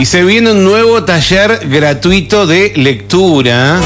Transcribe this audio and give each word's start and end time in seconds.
Y 0.00 0.04
se 0.04 0.22
viene 0.24 0.52
un 0.52 0.64
nuevo 0.64 1.04
taller 1.04 1.60
gratuito 1.68 2.46
de 2.46 2.72
lectura 2.76 3.80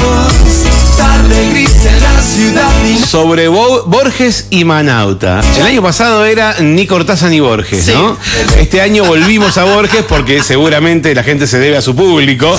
sobre 3.07 3.47
Bo- 3.47 3.83
Borges 3.85 4.47
y 4.49 4.65
Manauta. 4.65 5.41
El 5.57 5.63
año 5.65 5.81
pasado 5.81 6.25
era 6.25 6.55
ni 6.59 6.85
Cortázar 6.85 7.29
ni 7.29 7.39
Borges, 7.39 7.87
¿no? 7.93 8.17
Este 8.57 8.81
año 8.81 9.05
volvimos 9.05 9.57
a 9.57 9.63
Borges 9.63 10.03
porque 10.07 10.43
seguramente 10.43 11.13
la 11.15 11.23
gente 11.23 11.47
se 11.47 11.59
debe 11.59 11.77
a 11.77 11.81
su 11.81 11.95
público 11.95 12.55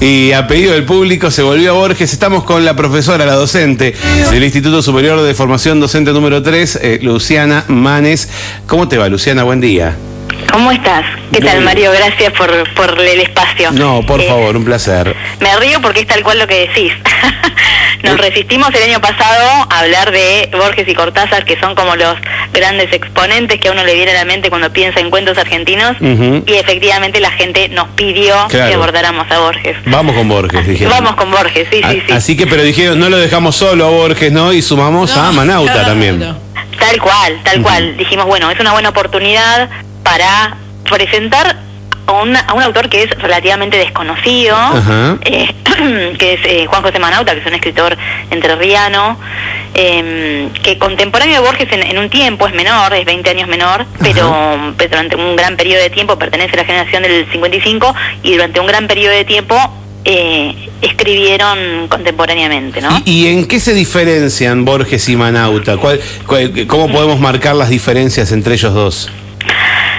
y 0.00 0.32
a 0.32 0.46
pedido 0.46 0.72
del 0.72 0.84
público 0.84 1.30
se 1.30 1.42
volvió 1.42 1.70
a 1.70 1.74
Borges. 1.74 2.12
Estamos 2.12 2.44
con 2.44 2.64
la 2.64 2.76
profesora, 2.76 3.24
la 3.24 3.34
docente 3.34 3.94
del 4.30 4.44
Instituto 4.44 4.82
Superior 4.82 5.22
de 5.22 5.34
Formación 5.34 5.80
Docente 5.80 6.12
número 6.12 6.42
3, 6.42 6.78
eh, 6.82 6.98
Luciana 7.02 7.64
Manes. 7.68 8.28
¿Cómo 8.66 8.88
te 8.88 8.98
va, 8.98 9.08
Luciana? 9.08 9.42
Buen 9.44 9.60
día. 9.60 9.96
¿Cómo 10.52 10.72
estás? 10.72 11.04
¿Qué 11.32 11.40
Muy 11.40 11.48
tal. 11.48 11.60
Mario? 11.62 11.92
Gracias 11.92 12.32
por, 12.32 12.50
por 12.74 12.98
el 13.00 13.20
espacio. 13.20 13.70
No, 13.72 14.02
por 14.04 14.20
Eh, 14.20 14.26
favor, 14.28 14.56
un 14.56 14.64
placer. 14.64 15.14
Me 15.38 15.56
río 15.56 15.80
porque 15.80 16.00
es 16.00 16.06
tal 16.06 16.22
cual 16.22 16.38
lo 16.38 16.46
que 16.46 16.66
decís. 16.68 16.92
Nos 18.02 18.14
Eh. 18.14 18.16
resistimos 18.16 18.70
el 18.74 18.82
año 18.82 19.00
pasado 19.00 19.66
a 19.70 19.80
hablar 19.80 20.10
de 20.10 20.48
Borges 20.52 20.88
y 20.88 20.94
Cortázar, 20.94 21.44
que 21.44 21.58
son 21.60 21.74
como 21.74 21.94
los 21.96 22.16
grandes 22.52 22.92
exponentes 22.92 23.60
que 23.60 23.68
a 23.68 23.72
uno 23.72 23.84
le 23.84 23.94
viene 23.94 24.10
a 24.12 24.14
la 24.14 24.24
mente 24.24 24.48
cuando 24.50 24.72
piensa 24.72 25.00
en 25.00 25.10
cuentos 25.10 25.36
argentinos. 25.38 25.96
Y 26.00 26.54
efectivamente 26.54 27.20
la 27.20 27.30
gente 27.30 27.68
nos 27.68 27.88
pidió 27.90 28.34
Claro. 28.48 28.68
que 28.68 28.74
abordáramos 28.74 29.30
a 29.30 29.38
Borges. 29.38 29.76
Vamos 29.86 30.14
con 30.16 30.28
Borges, 30.28 30.66
dijeron. 30.66 30.92
Vamos 30.92 31.14
con 31.14 31.30
Borges, 31.30 31.68
sí, 31.70 31.80
sí, 31.90 32.02
sí. 32.06 32.12
Así 32.12 32.36
que, 32.36 32.46
pero 32.46 32.62
dijeron, 32.62 32.98
no 32.98 33.08
lo 33.10 33.18
dejamos 33.18 33.54
solo 33.56 33.86
a 33.86 33.90
Borges, 33.90 34.32
¿no? 34.32 34.52
Y 34.52 34.62
sumamos 34.62 35.16
a 35.16 35.30
Manauta 35.32 35.72
claro. 35.72 35.88
también. 35.90 36.20
Tal 36.78 36.98
cual, 37.00 37.38
tal 37.44 37.60
cual. 37.62 37.96
Dijimos, 37.98 38.24
bueno, 38.26 38.50
es 38.50 38.58
una 38.58 38.72
buena 38.72 38.88
oportunidad 38.88 39.68
para 40.10 40.56
presentar 40.88 41.56
a, 42.08 42.12
una- 42.12 42.40
a 42.40 42.54
un 42.54 42.62
autor 42.64 42.88
que 42.88 43.04
es 43.04 43.10
relativamente 43.10 43.76
desconocido, 43.76 44.56
eh, 45.24 45.54
que 46.18 46.32
es 46.34 46.40
eh, 46.44 46.66
Juan 46.66 46.82
José 46.82 46.98
Manauta, 46.98 47.32
que 47.32 47.40
es 47.40 47.46
un 47.46 47.54
escritor 47.54 47.96
entrerriano, 48.28 49.16
eh, 49.74 50.48
que 50.64 50.78
contemporáneo 50.78 51.34
de 51.40 51.46
Borges 51.46 51.68
en, 51.70 51.84
en 51.84 51.96
un 51.98 52.10
tiempo 52.10 52.48
es 52.48 52.54
menor, 52.54 52.92
es 52.94 53.04
20 53.04 53.30
años 53.30 53.48
menor, 53.48 53.86
pero, 54.02 54.74
pero 54.76 54.90
durante 54.90 55.14
un 55.14 55.36
gran 55.36 55.56
periodo 55.56 55.80
de 55.80 55.90
tiempo 55.90 56.18
pertenece 56.18 56.54
a 56.54 56.56
la 56.56 56.64
generación 56.64 57.02
del 57.04 57.30
55 57.30 57.94
y 58.24 58.32
durante 58.32 58.58
un 58.58 58.66
gran 58.66 58.88
periodo 58.88 59.14
de 59.14 59.24
tiempo 59.24 59.56
eh, 60.04 60.68
escribieron 60.82 61.86
contemporáneamente, 61.88 62.80
¿no? 62.80 63.00
¿Y, 63.04 63.12
y 63.12 63.26
en 63.28 63.46
qué 63.46 63.60
se 63.60 63.74
diferencian 63.74 64.64
Borges 64.64 65.08
y 65.08 65.14
Manauta? 65.14 65.76
¿Cuál- 65.76 66.00
cuál- 66.26 66.66
¿Cómo 66.66 66.88
podemos 66.90 67.20
marcar 67.20 67.54
las 67.54 67.68
diferencias 67.68 68.32
entre 68.32 68.54
ellos 68.54 68.74
dos? 68.74 69.08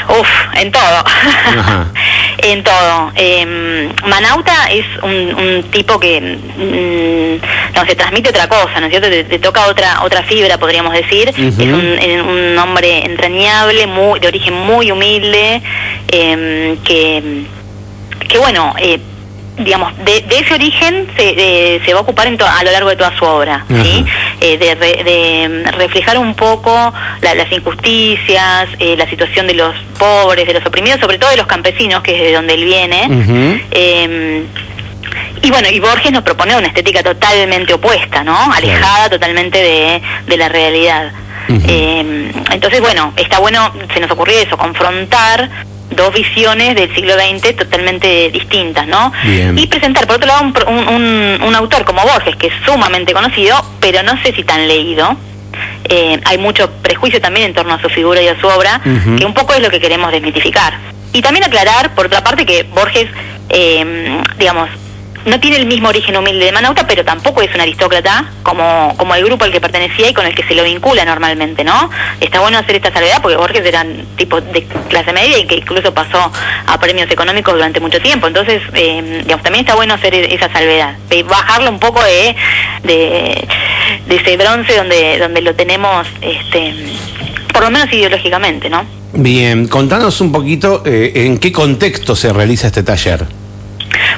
Uf, 0.10 0.30
en 0.56 0.72
todo. 0.72 1.04
Ajá. 1.06 1.88
en 2.38 2.64
todo. 2.64 3.12
Eh, 3.16 3.90
Manauta 4.06 4.70
es 4.72 4.86
un, 5.04 5.36
un 5.36 5.64
tipo 5.72 6.00
que 6.00 6.20
mm, 6.22 7.76
no 7.76 7.86
se 7.86 7.96
transmite 7.96 8.30
otra 8.30 8.48
cosa, 8.48 8.80
¿no 8.80 8.88
es 8.88 8.92
cierto? 8.92 9.10
Te, 9.10 9.24
te 9.24 9.40
toca 9.40 9.68
otra 9.68 10.02
otra 10.04 10.24
fibra, 10.24 10.58
podríamos 10.58 10.94
decir. 10.94 11.30
Es 11.30 11.58
un, 11.58 12.30
un 12.30 12.58
hombre 12.58 13.06
entrañable, 13.06 13.88
muy, 13.88 14.20
de 14.20 14.28
origen 14.28 14.54
muy 14.54 14.92
humilde, 14.92 15.62
eh, 16.12 16.78
que, 16.84 17.44
que 18.28 18.38
bueno. 18.38 18.74
Eh, 18.80 19.00
digamos, 19.64 19.96
de, 20.06 20.22
de 20.22 20.40
ese 20.40 20.54
origen 20.54 21.08
se, 21.16 21.30
eh, 21.76 21.82
se 21.86 21.94
va 21.94 22.00
a 22.00 22.04
ocupar 22.04 22.28
en 22.28 22.38
to- 22.38 22.46
a 22.48 22.64
lo 22.64 22.72
largo 22.72 22.90
de 22.90 22.96
toda 22.96 23.16
su 23.18 23.26
obra, 23.26 23.66
¿sí? 23.84 24.06
Eh, 24.42 24.58
de, 24.58 24.76
re- 24.76 25.04
de, 25.04 25.50
mm, 25.50 25.78
reflejar 25.78 26.18
un 26.18 26.34
poco 26.36 26.94
la- 27.22 27.36
las 27.36 27.52
injusticias, 27.52 28.68
eh, 28.80 28.96
la 28.98 29.08
situación 29.10 29.48
de 29.48 29.54
los 29.56 29.76
pobres, 29.98 30.46
de 30.48 30.54
los 30.54 30.66
oprimidos, 30.66 31.00
sobre 31.00 31.18
todo 31.18 31.30
de 31.30 31.38
los 31.38 31.48
campesinos, 31.48 32.02
que 32.04 32.16
es 32.16 32.22
de 32.24 32.34
donde 32.34 32.54
él 32.56 32.64
viene. 32.66 33.08
Eh, 33.72 34.44
y 35.44 35.50
bueno, 35.50 35.70
y 35.70 35.80
Borges 35.80 36.12
nos 36.12 36.24
propone 36.24 36.56
una 36.56 36.68
estética 36.68 37.02
totalmente 37.04 37.74
opuesta, 37.74 38.24
¿no? 38.24 38.52
Alejada 38.54 39.10
totalmente 39.10 39.58
de, 39.58 40.02
de 40.28 40.38
la 40.38 40.50
realidad. 40.50 41.12
Eh, 41.68 42.32
entonces, 42.52 42.80
bueno, 42.82 43.14
está 43.18 43.40
bueno, 43.40 43.74
se 43.94 44.00
nos 44.00 44.10
ocurrió 44.12 44.38
eso, 44.40 44.56
confrontar 44.58 45.50
dos 45.92 46.14
visiones 46.14 46.76
del 46.76 46.94
siglo 46.96 47.14
XX 47.14 47.56
totalmente 47.56 48.30
distintas, 48.32 48.88
¿no? 48.88 49.12
Bien. 49.24 49.58
Y 49.58 49.68
presentar, 49.68 50.08
por 50.08 50.16
otro 50.18 50.28
lado, 50.28 50.42
un, 50.44 50.54
un- 50.88 51.42
un- 51.44 51.56
autor 51.56 51.84
como 51.86 52.02
Borges, 52.04 52.36
que 52.38 52.48
es 52.48 52.54
sumamente 52.66 53.14
conocido, 53.14 53.64
pero 53.80 54.02
no 54.04 54.22
sé 54.24 54.34
si 54.34 54.44
tan 54.44 54.68
leído. 54.68 55.16
Eh, 55.84 56.20
hay 56.26 56.38
mucho 56.38 56.72
prejuicio 56.82 57.20
también 57.20 57.48
en 57.48 57.54
torno 57.54 57.74
a 57.74 57.82
su 57.82 57.90
figura 57.90 58.22
y 58.22 58.28
a 58.28 58.40
su 58.40 58.48
obra, 58.48 58.80
que 59.18 59.26
un 59.26 59.34
poco 59.34 59.54
es 59.54 59.62
lo 59.62 59.70
que 59.70 59.80
queremos 59.80 60.12
desmitificar. 60.12 60.74
Y 61.14 61.22
también 61.22 61.44
aclarar, 61.44 61.94
por 61.94 62.06
otra 62.06 62.24
parte, 62.24 62.46
que 62.46 62.64
Borges, 62.64 63.08
eh, 63.50 64.22
digamos, 64.40 64.70
no 65.26 65.40
tiene 65.40 65.58
el 65.58 65.66
mismo 65.66 65.90
origen 65.90 66.16
humilde 66.18 66.46
de 66.46 66.52
Manauta, 66.52 66.88
pero 66.88 67.04
tampoco 67.06 67.42
es 67.42 67.54
un 67.54 67.62
aristócrata 67.62 68.32
como, 68.44 68.94
como 68.98 69.16
el 69.16 69.24
grupo 69.26 69.46
al 69.46 69.52
que 69.52 69.62
pertenecía 69.62 70.10
y 70.10 70.14
con 70.14 70.26
el 70.26 70.36
que 70.36 70.44
se 70.44 70.56
lo 70.56 70.64
vincula 70.64 71.06
normalmente, 71.06 71.64
¿no? 71.64 71.90
Está 72.20 72.40
bueno 72.40 72.58
hacer 72.58 72.76
esta 72.76 72.92
salvedad 72.92 73.22
porque 73.22 73.38
Borges 73.38 73.66
era 73.66 73.86
tipo 74.18 74.42
de 74.42 74.66
clase 74.90 75.14
media 75.14 75.38
y 75.38 75.46
que 75.46 75.56
incluso 75.56 75.94
pasó 75.94 76.32
a 76.66 76.80
premios 76.80 77.10
económicos 77.12 77.54
durante 77.54 77.80
mucho 77.80 78.00
tiempo. 78.00 78.28
Entonces, 78.28 78.62
eh, 78.74 79.22
digamos, 79.24 79.44
también 79.44 79.66
está 79.66 79.76
bueno 79.76 79.94
hacer 79.94 80.14
esa 80.16 80.52
salvedad, 80.52 80.96
de 81.10 81.24
bajarlo 81.24 81.70
un 81.70 81.80
poco 81.80 82.04
de, 82.04 82.36
de, 82.84 83.48
de 84.08 84.16
ese 84.16 84.38
bronce 84.38 84.76
donde, 84.76 85.20
donde 85.20 85.42
lo 85.42 85.54
tenemos, 85.56 86.08
este, 86.22 86.74
por 87.54 87.64
lo 87.64 87.72
menos 87.72 87.92
ideológicamente, 87.94 88.70
¿no? 88.70 88.86
Bien, 89.14 89.68
contanos 89.68 90.22
un 90.22 90.32
poquito 90.32 90.84
eh, 90.86 91.12
en 91.16 91.38
qué 91.38 91.52
contexto 91.52 92.16
se 92.16 92.32
realiza 92.32 92.68
este 92.68 92.84
taller. 92.84 93.41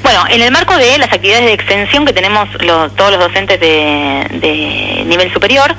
Bueno, 0.01 0.25
en 0.29 0.41
el 0.41 0.51
marco 0.51 0.75
de 0.77 0.97
las 0.97 1.11
actividades 1.13 1.45
de 1.45 1.53
extensión 1.53 2.05
que 2.05 2.13
tenemos 2.13 2.49
todos 2.95 3.11
los 3.11 3.19
docentes 3.19 3.59
de, 3.59 4.25
de 4.31 5.03
nivel 5.05 5.31
superior, 5.31 5.73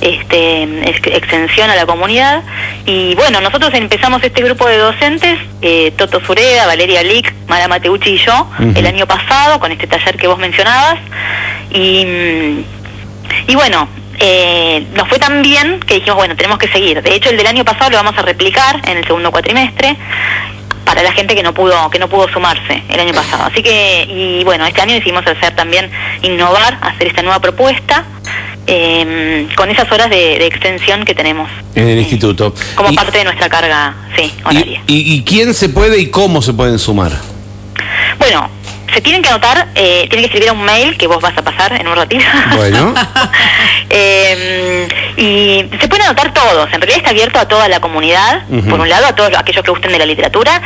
este, 0.00 0.62
ex- 0.88 1.06
extensión 1.06 1.70
a 1.70 1.76
la 1.76 1.86
comunidad, 1.86 2.42
y 2.84 3.14
bueno, 3.14 3.40
nosotros 3.40 3.72
empezamos 3.74 4.22
este 4.22 4.42
grupo 4.42 4.66
de 4.68 4.76
docentes, 4.78 5.38
eh, 5.62 5.92
Toto 5.96 6.20
Sureda, 6.24 6.66
Valeria 6.66 7.02
Lick, 7.02 7.32
Mara 7.48 7.66
Mateucci 7.68 8.10
y 8.10 8.18
yo, 8.18 8.48
el 8.74 8.86
año 8.86 9.06
pasado, 9.06 9.58
con 9.58 9.72
este 9.72 9.86
taller 9.86 10.16
que 10.16 10.26
vos 10.26 10.38
mencionabas, 10.38 10.98
y, 11.70 12.64
y 13.48 13.54
bueno, 13.54 13.88
eh, 14.18 14.86
nos 14.94 15.08
fue 15.08 15.18
tan 15.18 15.42
bien 15.42 15.80
que 15.80 15.94
dijimos, 15.94 16.16
bueno, 16.16 16.36
tenemos 16.36 16.58
que 16.58 16.68
seguir. 16.68 17.02
De 17.02 17.14
hecho, 17.14 17.30
el 17.30 17.36
del 17.36 17.46
año 17.46 17.64
pasado 17.64 17.90
lo 17.90 17.96
vamos 17.96 18.16
a 18.16 18.22
replicar 18.22 18.80
en 18.88 18.98
el 18.98 19.04
segundo 19.06 19.30
cuatrimestre 19.30 19.96
para 20.86 21.02
la 21.02 21.12
gente 21.12 21.34
que 21.34 21.42
no 21.42 21.52
pudo 21.52 21.90
que 21.90 21.98
no 21.98 22.08
pudo 22.08 22.28
sumarse 22.32 22.82
el 22.88 23.00
año 23.00 23.12
pasado. 23.12 23.44
Así 23.44 23.62
que, 23.62 24.06
y 24.08 24.44
bueno, 24.44 24.64
este 24.64 24.80
año 24.80 24.94
decidimos 24.94 25.26
hacer 25.26 25.54
también, 25.54 25.90
innovar, 26.22 26.78
hacer 26.80 27.08
esta 27.08 27.22
nueva 27.22 27.40
propuesta 27.40 28.04
eh, 28.68 29.48
con 29.56 29.68
esas 29.68 29.90
horas 29.92 30.08
de, 30.08 30.38
de 30.38 30.46
extensión 30.46 31.04
que 31.04 31.14
tenemos. 31.14 31.50
En 31.74 31.88
el 31.88 31.98
eh, 31.98 32.02
instituto. 32.02 32.54
Como 32.76 32.90
Y- 32.90 32.96
parte 32.96 33.18
de 33.18 33.24
nuestra 33.24 33.48
carga, 33.48 33.94
sí, 34.16 34.32
horaria. 34.44 34.80
y, 34.86 35.22
quién 35.24 35.52
se 35.54 35.68
puede 35.68 35.98
y 35.98 36.10
cómo 36.10 36.40
se 36.40 36.52
pueden 36.54 36.78
sumar? 36.78 37.12
Bueno, 38.18 38.48
se 38.94 39.00
tienen 39.00 39.22
que 39.22 39.28
anotar, 39.28 39.68
eh, 39.74 40.06
tienen 40.08 40.20
que 40.20 40.26
escribir 40.36 40.52
un 40.52 40.62
mail 40.64 40.96
que 40.96 41.06
vos 41.06 41.20
vas 41.20 41.36
a 41.36 41.42
pasar 41.42 41.78
en 41.80 41.86
un 41.88 41.96
ratito. 41.96 42.24
Bueno. 42.56 42.94
Y 45.16 45.64
se 45.80 45.88
pueden 45.88 46.06
anotar 46.06 46.32
todos. 46.34 46.66
En 46.72 46.80
realidad 46.80 46.98
está 46.98 47.10
abierto 47.10 47.38
a 47.38 47.48
toda 47.48 47.68
la 47.68 47.80
comunidad. 47.80 48.42
Por 48.68 48.80
un 48.80 48.88
lado, 48.88 49.06
a 49.06 49.14
todos 49.14 49.32
aquellos 49.36 49.64
que 49.64 49.70
gusten 49.70 49.92
de 49.92 49.98
la 49.98 50.06
literatura. 50.06 50.60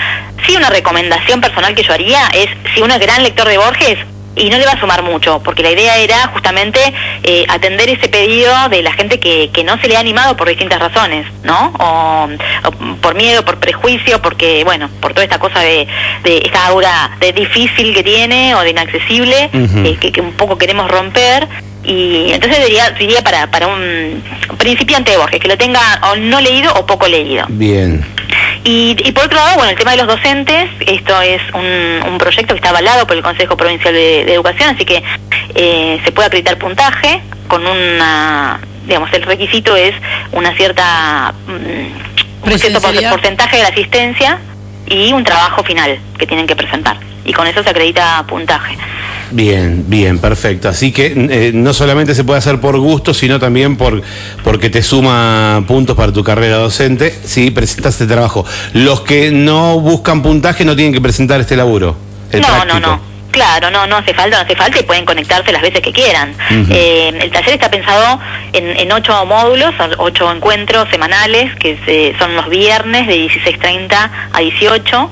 Sí, 0.47 0.56
una 0.56 0.71
recomendación 0.71 1.41
personal 1.41 1.75
que 1.75 1.83
yo 1.83 1.93
haría 1.93 2.27
es, 2.34 2.49
si 2.75 2.83
uno 2.83 2.94
es 2.94 3.00
gran 3.00 3.22
lector 3.22 3.47
de 3.47 3.59
Borges, 3.59 3.99
y 4.37 4.49
no 4.49 4.59
le 4.59 4.65
va 4.65 4.72
a 4.72 4.81
sumar 4.81 5.03
mucho, 5.03 5.41
porque 5.43 5.62
la 5.62 5.71
idea 5.71 5.97
era 5.97 6.28
justamente 6.28 6.81
eh, 7.25 7.44
atender 7.49 7.89
ese 7.91 8.09
pedido 8.09 8.53
de 8.69 8.83
la 8.83 8.93
gente 8.93 9.19
que, 9.19 9.50
que 9.53 9.65
no 9.65 9.78
se 9.81 9.89
le 9.89 9.97
ha 9.97 10.00
animado 10.00 10.37
por 10.37 10.49
distintas 10.49 10.78
razones, 10.78 11.27
¿no? 11.43 11.72
O, 11.78 12.28
o 12.65 12.97
por 13.00 13.15
miedo, 13.16 13.44
por 13.44 13.59
prejuicio, 13.59 14.22
porque, 14.22 14.62
bueno, 14.65 14.89
por 15.00 15.12
toda 15.12 15.25
esta 15.25 15.39
cosa 15.39 15.60
de, 15.60 15.87
de 16.22 16.39
esta 16.39 16.66
aura 16.69 17.10
de 17.19 17.33
difícil 17.33 17.92
que 17.92 18.03
tiene 18.03 18.54
o 18.54 18.60
de 18.60 18.71
inaccesible, 18.71 19.51
eh, 19.53 19.97
que, 20.01 20.13
que 20.13 20.21
un 20.21 20.33
poco 20.33 20.57
queremos 20.57 20.91
romper. 20.91 21.48
Y 21.84 22.32
entonces 22.32 22.66
diría, 22.66 22.91
diría 22.91 23.22
para, 23.22 23.50
para 23.50 23.66
un 23.66 24.22
principiante 24.59 25.12
de 25.12 25.16
Borges, 25.16 25.41
que 25.41 25.48
lo 25.48 25.56
tenga 25.56 25.80
o 26.10 26.16
no 26.16 26.41
leído 26.41 26.72
o 26.74 26.84
poco 26.84 27.09
leído. 27.09 27.47
Bien. 27.48 28.04
Y, 28.65 28.97
y 29.03 29.12
por 29.12 29.24
otro 29.24 29.38
lado, 29.38 29.56
bueno, 29.56 29.71
el 29.71 29.78
tema 29.78 29.92
de 29.92 29.97
los 29.97 30.06
docentes, 30.06 30.68
esto 30.86 31.21
es 31.22 31.41
un, 31.54 32.12
un 32.12 32.18
proyecto 32.18 32.54
que 32.54 32.59
está 32.59 32.68
avalado 32.68 33.06
por 33.06 33.16
el 33.16 33.22
Consejo 33.22 33.56
Provincial 33.56 33.94
de, 33.94 34.24
de 34.27 34.34
Educación, 34.34 34.74
así 34.74 34.84
que 34.84 35.03
eh, 35.54 36.00
se 36.04 36.12
puede 36.12 36.27
acreditar 36.27 36.59
puntaje 36.59 37.22
con 37.48 37.66
una, 37.66 38.60
digamos, 38.86 39.12
el 39.12 39.22
requisito 39.22 39.77
es 39.77 39.94
una 40.32 40.54
cierta, 40.54 41.34
mm, 41.47 42.47
un 42.50 42.59
cierto 42.59 42.80
porcentaje 42.80 43.56
de 43.56 43.62
la 43.62 43.68
asistencia 43.71 44.38
y 44.86 45.12
un 45.12 45.24
trabajo 45.24 45.62
final 45.65 45.98
que 46.18 46.27
tienen 46.27 46.47
que 46.47 46.56
presentar. 46.56 46.97
Y 47.24 47.32
con 47.32 47.47
eso 47.47 47.62
se 47.62 47.71
acredita 47.71 48.24
puntaje. 48.27 48.77
Bien, 49.32 49.84
bien, 49.86 50.18
perfecto. 50.18 50.68
Así 50.68 50.91
que 50.91 51.06
eh, 51.30 51.53
no 51.54 51.72
solamente 51.72 52.15
se 52.16 52.24
puede 52.24 52.38
hacer 52.38 52.60
por 52.60 52.77
gusto, 52.78 53.15
sino 53.15 53.38
también 53.38 53.77
por 53.77 54.03
porque 54.42 54.71
te 54.71 54.82
suma 54.82 55.62
puntos 55.68 55.97
para 55.97 56.12
tu 56.12 56.24
carrera 56.24 56.56
docente 56.56 57.15
si 57.24 57.50
presentas 57.53 57.94
este 57.94 58.12
trabajo. 58.12 58.44
Los 58.74 59.03
que 59.03 59.30
no 59.30 59.78
buscan 59.80 60.22
puntaje 60.22 60.65
no 60.65 60.74
tienen 60.74 60.92
que 60.92 61.00
presentar 61.00 61.41
este 61.41 61.54
laburo. 61.56 61.97
el 62.32 62.41
no, 62.41 62.47
práctico. 62.48 62.80
no, 62.80 62.86
no. 62.97 63.10
Claro, 63.30 63.71
no, 63.71 63.86
no 63.86 63.98
hace 63.98 64.12
falta, 64.12 64.38
no 64.38 64.42
hace 64.42 64.56
falta 64.56 64.80
y 64.80 64.82
pueden 64.82 65.04
conectarse 65.04 65.53
las 65.53 65.62
veces 65.62 65.80
que 65.82 65.92
quieran. 65.92 66.34
Eh, 66.68 67.12
el 67.22 67.30
taller 67.30 67.54
está 67.54 67.71
pensado 67.71 68.18
en, 68.53 68.77
en 68.77 68.91
ocho 68.91 69.24
módulos, 69.24 69.72
ocho 69.98 70.32
encuentros 70.32 70.88
semanales, 70.91 71.54
que 71.54 71.78
se- 71.86 72.18
son 72.18 72.34
los 72.34 72.48
viernes 72.48 73.06
de 73.06 73.15
16.30 73.28 74.10
a 74.32 74.41
18. 74.41 75.10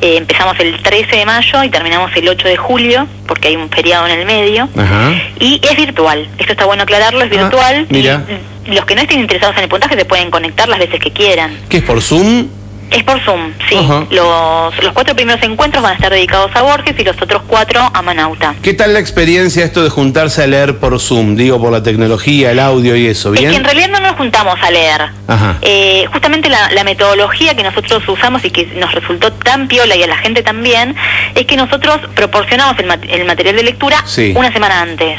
Eh, 0.00 0.16
empezamos 0.16 0.58
el 0.60 0.80
13 0.82 1.16
de 1.16 1.24
mayo 1.26 1.62
y 1.64 1.68
terminamos 1.70 2.10
el 2.16 2.28
8 2.28 2.48
de 2.48 2.56
julio, 2.56 3.06
porque 3.26 3.48
hay 3.48 3.56
un 3.56 3.68
feriado 3.70 4.06
en 4.06 4.18
el 4.20 4.26
medio. 4.26 4.68
Ajá. 4.76 5.12
Y 5.40 5.60
es 5.62 5.76
virtual, 5.76 6.28
esto 6.38 6.52
está 6.52 6.64
bueno 6.66 6.82
aclararlo, 6.82 7.22
es 7.24 7.32
Ah, 7.32 7.42
virtual. 7.42 7.86
mira. 7.90 8.22
Y 8.66 8.70
los 8.72 8.84
que 8.86 8.94
no 8.94 9.02
estén 9.02 9.20
interesados 9.20 9.56
en 9.56 9.64
el 9.64 9.68
puntaje 9.68 9.94
se 9.96 10.04
pueden 10.04 10.30
conectar 10.30 10.68
las 10.68 10.78
veces 10.78 10.98
que 11.00 11.10
quieran. 11.10 11.56
¿Qué 11.68 11.78
es 11.78 11.82
por 11.84 12.00
Zoom? 12.00 12.48
Es 12.94 13.02
por 13.04 13.20
Zoom, 13.24 13.52
sí. 13.68 13.76
Ajá. 13.76 14.04
Los, 14.10 14.82
los 14.82 14.92
cuatro 14.92 15.14
primeros 15.16 15.42
encuentros 15.42 15.82
van 15.82 15.92
a 15.92 15.94
estar 15.96 16.12
dedicados 16.12 16.50
a 16.54 16.62
Borges 16.62 16.94
y 16.98 17.04
los 17.04 17.20
otros 17.20 17.42
cuatro 17.46 17.80
a 17.92 18.02
Manauta. 18.02 18.54
¿Qué 18.62 18.72
tal 18.74 18.92
la 18.94 19.00
experiencia 19.00 19.64
esto 19.64 19.82
de 19.82 19.90
juntarse 19.90 20.42
a 20.42 20.46
leer 20.46 20.78
por 20.78 20.98
Zoom? 21.00 21.34
Digo, 21.36 21.60
por 21.60 21.72
la 21.72 21.82
tecnología, 21.82 22.52
el 22.52 22.60
audio 22.60 22.96
y 22.96 23.06
eso, 23.06 23.34
Es 23.34 23.40
que 23.40 23.46
¿bien? 23.48 23.60
en 23.60 23.64
realidad 23.64 23.88
no 23.90 24.00
nos 24.00 24.16
juntamos 24.16 24.54
a 24.62 24.70
leer. 24.70 25.02
Ajá. 25.26 25.56
Eh, 25.62 26.06
justamente 26.12 26.48
la, 26.48 26.70
la 26.70 26.84
metodología 26.84 27.54
que 27.56 27.62
nosotros 27.62 28.02
usamos 28.08 28.44
y 28.44 28.50
que 28.50 28.66
nos 28.76 28.92
resultó 28.92 29.32
tan 29.32 29.66
piola 29.68 29.96
y 29.96 30.02
a 30.02 30.06
la 30.06 30.16
gente 30.18 30.42
también, 30.42 30.94
es 31.34 31.46
que 31.46 31.56
nosotros 31.56 31.98
proporcionamos 32.14 32.78
el, 32.78 32.86
mat- 32.86 33.04
el 33.08 33.24
material 33.24 33.56
de 33.56 33.62
lectura 33.64 34.02
Sí. 34.06 34.32
una 34.36 34.52
semana 34.52 34.80
antes. 34.82 35.18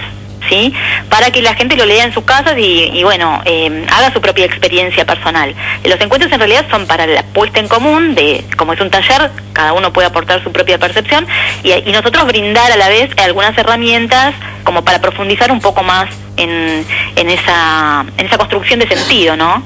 ¿Sí? 0.49 0.73
Para 1.09 1.31
que 1.31 1.41
la 1.41 1.55
gente 1.55 1.75
lo 1.75 1.85
lea 1.85 2.03
en 2.03 2.13
sus 2.13 2.23
casas 2.23 2.53
y, 2.57 2.91
y, 2.93 3.03
bueno, 3.03 3.41
eh, 3.45 3.85
haga 3.91 4.13
su 4.13 4.21
propia 4.21 4.45
experiencia 4.45 5.05
personal. 5.05 5.55
Los 5.83 5.99
encuentros 5.99 6.31
en 6.31 6.39
realidad 6.39 6.65
son 6.69 6.85
para 6.85 7.07
la 7.07 7.23
puesta 7.23 7.59
en 7.59 7.67
común 7.67 8.13
de, 8.13 8.43
como 8.57 8.73
es 8.73 8.81
un 8.81 8.89
taller, 8.91 9.31
cada 9.53 9.73
uno 9.73 9.91
puede 9.91 10.07
aportar 10.07 10.43
su 10.43 10.51
propia 10.51 10.77
percepción 10.77 11.25
y, 11.63 11.71
y 11.71 11.91
nosotros 11.91 12.27
brindar 12.27 12.71
a 12.71 12.75
la 12.75 12.89
vez 12.89 13.09
algunas 13.17 13.57
herramientas 13.57 14.35
como 14.63 14.83
para 14.83 14.99
profundizar 14.99 15.51
un 15.51 15.61
poco 15.61 15.83
más 15.83 16.09
en, 16.37 16.85
en 17.15 17.29
esa 17.29 18.05
en 18.17 18.25
esa 18.25 18.37
construcción 18.37 18.79
de 18.79 18.87
sentido, 18.87 19.35
¿no? 19.35 19.63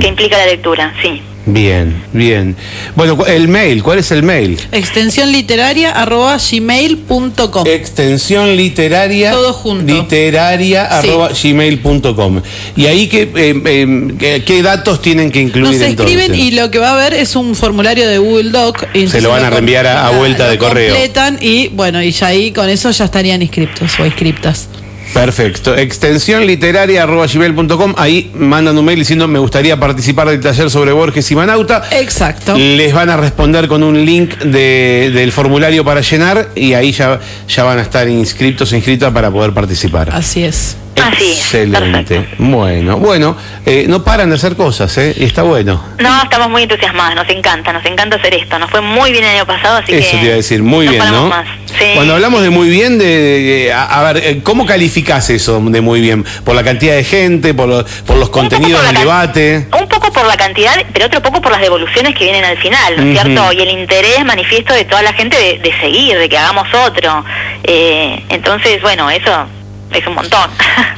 Que 0.00 0.08
implica 0.08 0.36
la 0.36 0.46
lectura, 0.46 0.94
sí. 1.02 1.22
Bien, 1.52 2.02
bien. 2.12 2.56
Bueno, 2.94 3.24
el 3.26 3.48
mail, 3.48 3.82
¿cuál 3.82 3.98
es 3.98 4.10
el 4.10 4.22
mail? 4.22 4.58
Extensión 4.72 5.32
literaria 5.32 5.90
arroba 5.92 6.36
gmail.com. 6.38 7.66
Extensión 7.66 8.56
literaria. 8.56 9.32
Todo 9.32 9.52
junto. 9.52 9.92
Literaria 9.92 10.88
Sí. 11.02 11.08
arroba 11.08 11.30
gmail.com. 11.42 12.40
Y 12.76 12.86
ahí, 12.86 13.08
¿qué, 13.08 13.22
eh, 13.34 13.62
eh, 13.64 14.42
qué, 14.46 14.62
datos 14.62 15.02
tienen 15.02 15.30
que 15.30 15.40
incluir 15.40 15.66
Nos 15.66 15.80
escriben 15.80 16.20
entonces? 16.32 16.44
y 16.44 16.50
lo 16.52 16.70
que 16.70 16.78
va 16.78 16.90
a 16.90 16.94
haber 16.94 17.14
es 17.14 17.34
un 17.36 17.54
formulario 17.54 18.08
de 18.08 18.18
Google 18.18 18.50
Doc. 18.50 18.84
y 18.94 18.98
entonces 19.00 19.22
lo 19.22 19.30
van 19.30 19.44
a 19.44 19.50
reenviar 19.50 19.86
a- 19.86 20.06
a 20.06 20.10
vuelta 20.10 20.48
de 20.48 20.58
correo. 20.58 20.94
completan 20.94 21.38
y 21.40 21.68
bueno, 21.68 22.02
y 22.02 22.10
ya 22.12 22.28
ahí 22.28 22.52
con 22.52 22.68
eso 22.68 22.90
ya 22.90 23.04
estarían 23.06 23.42
inscriptos 23.42 23.98
o 23.98 24.06
inscriptas. 24.06 24.68
Perfecto. 25.14 25.76
Extensión 25.76 26.46
literaria 26.46 27.02
arroba 27.02 27.26
gmail.com. 27.26 27.94
Ahí 27.96 28.30
mandan 28.34 28.76
un 28.78 28.84
mail 28.84 28.98
diciendo 28.98 29.26
me 29.28 29.38
gustaría 29.38 29.78
participar 29.78 30.28
del 30.28 30.40
taller 30.40 30.70
sobre 30.70 30.92
Borges 30.92 31.30
y 31.30 31.34
Manauta. 31.34 31.82
Exacto. 31.92 32.54
Les 32.56 32.92
van 32.92 33.10
a 33.10 33.16
responder 33.16 33.68
con 33.68 33.82
un 33.82 34.04
link 34.04 34.36
de- 34.38 35.10
del 35.12 35.32
formulario 35.32 35.84
para 35.84 36.00
llenar 36.00 36.50
y 36.54 36.74
ahí 36.74 36.92
ya, 36.92 37.18
ya 37.48 37.64
van 37.64 37.78
a 37.78 37.82
estar 37.82 38.08
inscritos 38.08 38.72
o 38.72 38.76
inscritas 38.76 39.12
para 39.12 39.30
poder 39.30 39.52
participar. 39.52 40.10
Así 40.12 40.44
es. 40.44 40.76
Así 41.00 41.32
es, 41.32 41.38
Excelente. 41.38 42.26
Bueno, 42.38 42.98
bueno, 42.98 43.34
eh, 43.64 43.86
no 43.88 44.04
paran 44.04 44.28
de 44.28 44.36
hacer 44.36 44.54
cosas, 44.54 44.96
¿eh? 44.98 45.14
Y 45.16 45.24
está 45.24 45.42
bueno. 45.42 45.82
No, 45.98 46.22
estamos 46.22 46.50
muy 46.50 46.64
entusiasmados, 46.64 47.14
nos 47.14 47.28
encanta, 47.30 47.72
nos 47.72 47.84
encanta 47.86 48.16
hacer 48.16 48.34
esto. 48.34 48.58
Nos 48.58 48.70
fue 48.70 48.82
muy 48.82 49.10
bien 49.10 49.24
el 49.24 49.36
año 49.36 49.46
pasado, 49.46 49.78
así 49.78 49.94
Eso 49.94 50.10
que... 50.10 50.16
te 50.18 50.24
iba 50.24 50.32
a 50.34 50.36
decir, 50.36 50.62
muy 50.62 50.86
bien, 50.88 51.02
¿no? 51.10 51.28
más. 51.28 51.46
Sí. 51.78 51.84
Cuando 51.94 52.14
hablamos 52.14 52.42
de 52.42 52.50
muy 52.50 52.68
bien, 52.68 52.98
de, 52.98 53.06
de- 53.06 53.72
a, 53.72 53.84
a 53.84 54.12
ver, 54.12 54.24
eh, 54.24 54.40
¿cómo 54.42 54.66
calificás 54.66 55.30
eso 55.30 55.60
de 55.60 55.80
muy 55.80 56.00
bien? 56.00 56.24
¿Por 56.44 56.54
la 56.54 56.62
cantidad 56.64 56.94
de 56.94 57.04
gente? 57.04 57.54
¿Por, 57.54 57.68
lo- 57.68 57.84
por 58.06 58.16
los 58.16 58.28
contenidos 58.30 58.84
del 58.86 58.96
debate? 58.96 59.66
Un 59.80 59.88
poco 59.88 60.12
por 60.12 60.26
la 60.26 60.36
cantidad, 60.36 60.74
pero 60.92 61.06
otro 61.06 61.22
poco 61.22 61.40
por 61.40 61.52
las 61.52 61.60
devoluciones 61.60 62.14
que 62.14 62.24
vienen 62.24 62.44
al 62.44 62.58
final, 62.58 62.96
¿no 62.96 63.02
es 63.04 63.20
cierto? 63.20 63.52
Y 63.52 63.60
el 63.60 63.70
interés 63.70 64.24
manifiesto 64.24 64.74
de 64.74 64.84
toda 64.84 65.02
la 65.02 65.12
gente 65.12 65.36
de, 65.38 65.58
de 65.58 65.72
seguir, 65.80 66.18
de 66.18 66.28
que 66.28 66.36
hagamos 66.36 66.66
otro. 66.86 67.24
Eh, 67.64 68.22
entonces, 68.28 68.80
bueno, 68.82 69.08
eso 69.10 69.46
es 69.92 70.06
un 70.06 70.14
montón. 70.14 70.50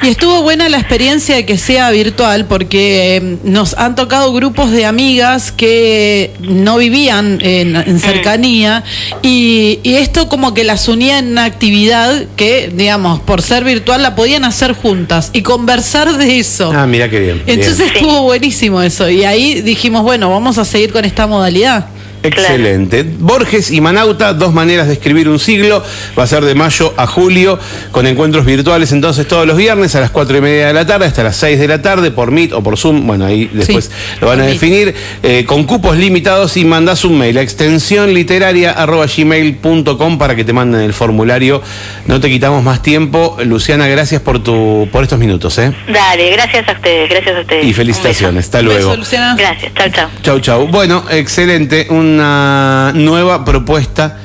Y 0.02 0.08
estuvo 0.08 0.42
buena 0.42 0.68
la 0.68 0.78
experiencia 0.78 1.36
de 1.36 1.46
que 1.46 1.56
sea 1.56 1.90
virtual 1.90 2.46
porque 2.46 3.16
eh, 3.16 3.36
nos 3.44 3.74
han 3.78 3.94
tocado 3.94 4.32
grupos 4.32 4.70
de 4.70 4.84
amigas 4.84 5.50
que 5.52 6.32
no 6.40 6.76
vivían 6.76 7.38
en, 7.42 7.76
en 7.76 8.00
cercanía 8.00 8.84
y, 9.22 9.80
y 9.82 9.94
esto 9.94 10.28
como 10.28 10.52
que 10.54 10.64
las 10.64 10.88
unía 10.88 11.18
en 11.18 11.28
una 11.32 11.44
actividad 11.44 12.24
que, 12.36 12.70
digamos, 12.74 13.20
por 13.20 13.40
ser 13.42 13.64
virtual 13.64 14.02
la 14.02 14.14
podían 14.14 14.44
hacer 14.44 14.72
juntas 14.74 15.30
y 15.32 15.42
conversar 15.42 16.16
de 16.18 16.38
eso. 16.38 16.70
Ah, 16.74 16.86
mira 16.86 17.08
qué 17.08 17.20
bien. 17.20 17.42
bien. 17.46 17.60
Entonces 17.60 17.88
Sí. 17.92 17.94
estuvo 17.98 18.22
buenísimo 18.22 18.82
eso 18.82 19.08
y 19.08 19.24
ahí 19.24 19.62
dijimos, 19.62 20.02
bueno, 20.02 20.30
vamos 20.30 20.58
a 20.58 20.64
seguir 20.64 20.92
con 20.92 21.04
esta 21.04 21.26
modalidad. 21.26 21.86
Excelente. 22.22 23.04
Borges 23.18 23.70
y 23.70 23.80
Manauta, 23.80 24.32
dos 24.34 24.52
maneras 24.52 24.86
de 24.86 24.94
escribir 24.94 25.28
un 25.28 25.38
siglo. 25.38 25.82
Va 26.18 26.24
a 26.24 26.26
ser 26.26 26.44
de 26.44 26.54
mayo 26.54 26.94
a 26.96 27.06
julio, 27.06 27.58
con 27.90 28.06
encuentros 28.06 28.44
virtuales 28.44 28.92
entonces 28.92 29.26
todos 29.26 29.46
los 29.46 29.56
viernes 29.56 29.94
a 29.94 30.00
las 30.00 30.10
cuatro 30.10 30.36
y 30.36 30.40
media 30.40 30.68
de 30.68 30.72
la 30.72 30.86
tarde 30.86 31.06
hasta 31.06 31.22
las 31.22 31.36
6 31.36 31.58
de 31.58 31.68
la 31.68 31.82
tarde 31.82 32.10
por 32.10 32.30
Meet 32.30 32.52
o 32.52 32.62
por 32.62 32.76
Zoom. 32.76 33.06
Bueno, 33.06 33.26
ahí 33.26 33.50
después 33.52 33.90
lo 34.20 34.28
van 34.28 34.40
a 34.40 34.46
definir. 34.46 34.94
eh, 35.22 35.44
con 35.46 35.64
cupos 35.64 35.96
limitados 35.96 36.56
y 36.56 36.64
mandás 36.64 37.04
un 37.04 37.18
mail 37.18 37.38
a 37.38 37.42
extensión 37.42 38.12
literaria 38.14 38.74
gmail.com 38.84 40.18
para 40.18 40.34
que 40.36 40.44
te 40.44 40.52
manden 40.52 40.82
el 40.82 40.92
formulario. 40.92 41.62
No 42.06 42.20
te 42.20 42.28
quitamos 42.28 42.62
más 42.62 42.82
tiempo. 42.82 43.36
Luciana, 43.44 43.86
gracias 43.88 44.20
por 44.22 44.42
tu 44.42 44.88
por 44.90 45.02
estos 45.02 45.18
minutos. 45.18 45.58
¿eh? 45.58 45.72
Dale, 45.92 46.30
gracias 46.30 46.68
a 46.68 46.72
ustedes, 46.72 47.08
gracias 47.10 47.36
a 47.36 47.40
ustedes. 47.40 47.64
Y 47.64 47.68
Un 47.68 47.74
felicitaciones. 47.74 48.44
Hasta 48.46 48.60
Un 48.60 48.66
beso, 48.66 48.78
luego. 48.78 48.96
Luciana. 48.96 49.34
Gracias, 49.36 49.72
chao, 49.74 49.88
chao. 49.90 50.08
Chau, 50.22 50.40
chau. 50.40 50.68
Bueno, 50.68 51.04
excelente. 51.10 51.86
Una 52.12 52.92
nueva 52.92 53.42
propuesta 53.42 54.18